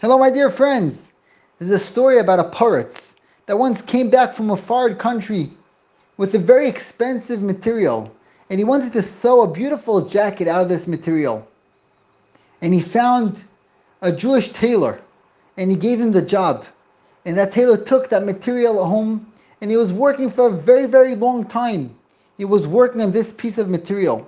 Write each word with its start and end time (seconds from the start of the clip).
Hello, 0.00 0.16
my 0.16 0.30
dear 0.30 0.48
friends. 0.48 0.98
There's 1.58 1.72
a 1.72 1.78
story 1.78 2.20
about 2.20 2.38
a 2.38 2.44
poritz 2.44 3.12
that 3.44 3.58
once 3.58 3.82
came 3.82 4.08
back 4.08 4.32
from 4.32 4.48
a 4.48 4.56
far 4.56 4.94
country 4.94 5.50
with 6.16 6.34
a 6.34 6.38
very 6.38 6.68
expensive 6.68 7.42
material, 7.42 8.10
and 8.48 8.58
he 8.58 8.64
wanted 8.64 8.94
to 8.94 9.02
sew 9.02 9.42
a 9.42 9.52
beautiful 9.52 10.06
jacket 10.06 10.48
out 10.48 10.62
of 10.62 10.70
this 10.70 10.88
material. 10.88 11.46
And 12.62 12.72
he 12.72 12.80
found 12.80 13.44
a 14.00 14.10
Jewish 14.10 14.48
tailor, 14.54 15.02
and 15.58 15.70
he 15.70 15.76
gave 15.76 16.00
him 16.00 16.12
the 16.12 16.22
job. 16.22 16.64
And 17.26 17.36
that 17.36 17.52
tailor 17.52 17.76
took 17.76 18.08
that 18.08 18.24
material 18.24 18.82
home, 18.82 19.30
and 19.60 19.70
he 19.70 19.76
was 19.76 19.92
working 19.92 20.30
for 20.30 20.46
a 20.46 20.50
very, 20.50 20.86
very 20.86 21.14
long 21.14 21.44
time. 21.44 21.94
He 22.38 22.46
was 22.46 22.66
working 22.66 23.02
on 23.02 23.12
this 23.12 23.34
piece 23.34 23.58
of 23.58 23.68
material. 23.68 24.26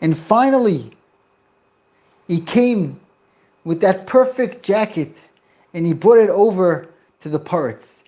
And 0.00 0.16
finally, 0.16 0.92
he 2.28 2.40
came 2.40 3.00
with 3.66 3.80
that 3.80 4.06
perfect 4.06 4.62
jacket 4.62 5.28
and 5.74 5.84
he 5.84 5.92
brought 5.92 6.18
it 6.18 6.30
over 6.30 6.88
to 7.18 7.28
the 7.28 7.40
poritz. 7.40 8.00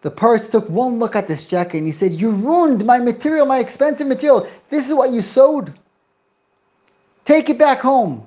The 0.00 0.10
poritz 0.10 0.50
took 0.50 0.68
one 0.70 0.98
look 0.98 1.14
at 1.14 1.28
this 1.28 1.46
jacket 1.46 1.76
and 1.76 1.86
he 1.86 1.92
said, 1.92 2.12
You 2.12 2.30
ruined 2.30 2.86
my 2.86 2.98
material, 2.98 3.44
my 3.44 3.58
expensive 3.58 4.06
material. 4.06 4.48
This 4.70 4.88
is 4.88 4.94
what 4.94 5.12
you 5.12 5.20
sewed. 5.20 5.72
Take 7.26 7.50
it 7.50 7.58
back 7.58 7.80
home. 7.80 8.26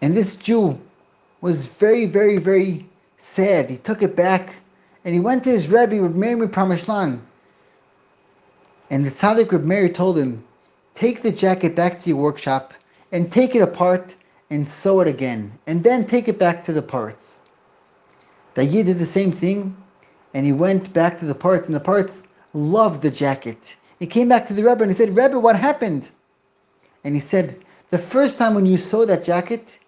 And 0.00 0.16
this 0.16 0.36
Jew 0.36 0.80
was 1.42 1.66
very, 1.66 2.06
very, 2.06 2.38
very 2.38 2.88
sad. 3.18 3.68
He 3.68 3.76
took 3.76 4.02
it 4.02 4.16
back 4.16 4.54
and 5.04 5.14
he 5.14 5.20
went 5.20 5.44
to 5.44 5.50
his 5.50 5.68
Rebbe, 5.68 6.00
Reb 6.00 6.14
Meir 6.14 6.48
Pramashlan. 6.48 7.20
And 8.88 9.04
the 9.04 9.10
tzaddik 9.10 9.52
Reb 9.52 9.64
Meir 9.64 9.90
told 9.90 10.16
him, 10.16 10.44
Take 10.94 11.22
the 11.22 11.30
jacket 11.30 11.76
back 11.76 11.98
to 12.00 12.08
your 12.08 12.18
workshop 12.18 12.72
and 13.12 13.30
take 13.30 13.54
it 13.54 13.60
apart 13.60 14.16
and 14.50 14.68
sew 14.68 15.00
it 15.00 15.08
again, 15.08 15.58
and 15.66 15.84
then 15.84 16.06
take 16.06 16.28
it 16.28 16.38
back 16.38 16.64
to 16.64 16.72
the 16.72 16.82
poritz. 16.82 17.40
The 18.54 18.64
Yid 18.64 18.86
did 18.86 18.98
the 18.98 19.06
same 19.06 19.32
thing, 19.32 19.76
and 20.34 20.44
he 20.44 20.52
went 20.52 20.92
back 20.92 21.18
to 21.18 21.26
the 21.26 21.34
poritz 21.34 21.66
and 21.66 21.74
the 21.74 21.80
poritz 21.80 22.22
loved 22.52 23.02
the 23.02 23.10
jacket. 23.10 23.76
He 23.98 24.06
came 24.06 24.28
back 24.28 24.46
to 24.46 24.54
the 24.54 24.64
Rebbe 24.64 24.82
and 24.82 24.90
he 24.90 24.96
said, 24.96 25.16
Rebbe, 25.16 25.38
what 25.38 25.58
happened? 25.58 26.10
And 27.04 27.14
he 27.14 27.20
said, 27.20 27.60
the 27.90 27.98
first 27.98 28.38
time 28.38 28.54
when 28.54 28.66
you 28.66 28.76
saw 28.76 29.06
that 29.06 29.24
jacket, 29.24 29.78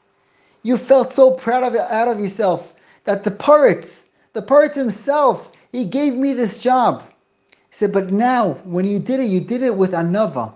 you 0.63 0.77
felt 0.77 1.13
so 1.13 1.33
proud 1.33 1.65
of 1.65 1.75
it 1.75 1.81
out 1.81 2.09
of 2.09 2.21
yourself 2.21 2.75
that 3.05 3.25
the 3.25 3.31
poritz, 3.31 4.07
the 4.33 4.43
poritz 4.43 4.75
himself, 4.75 5.51
he 5.73 5.85
gave 5.85 6.15
me 6.15 6.33
this 6.33 6.59
job. 6.59 7.03
He 7.51 7.57
said, 7.75 7.93
but 7.93 8.11
now 8.11 8.55
when 8.65 8.87
you 8.87 8.99
did 8.99 9.21
it, 9.21 9.27
you 9.27 9.41
did 9.41 9.63
it 9.63 9.77
with 9.77 9.93
anava. 9.93 10.55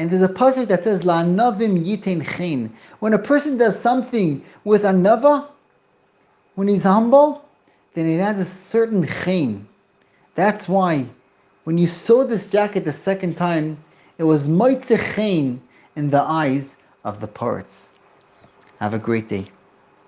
And 0.00 0.10
there's 0.10 0.22
a 0.22 0.30
passage 0.30 0.68
that 0.68 0.82
says, 0.82 1.02
La'anavim 1.02 1.84
yiten 1.84 2.26
chen. 2.26 2.72
When 3.00 3.12
a 3.12 3.18
person 3.18 3.58
does 3.58 3.78
something 3.78 4.42
with 4.64 4.84
anava, 4.84 5.46
when 6.54 6.68
he's 6.68 6.84
humble, 6.84 7.44
then 7.92 8.06
it 8.06 8.18
has 8.18 8.40
a 8.40 8.46
certain 8.46 9.06
chen. 9.06 9.68
That's 10.34 10.66
why 10.66 11.04
when 11.64 11.76
you 11.76 11.86
saw 11.86 12.24
this 12.24 12.46
jacket 12.46 12.86
the 12.86 12.92
second 12.92 13.36
time, 13.36 13.76
it 14.16 14.22
was 14.24 14.48
moitze 14.48 15.14
chen 15.14 15.60
in 15.94 16.08
the 16.08 16.22
eyes 16.22 16.78
of 17.04 17.20
the 17.20 17.28
poritz. 17.28 17.90
Have 18.78 18.94
a 18.94 18.98
great 18.98 19.28
day. 19.28 19.50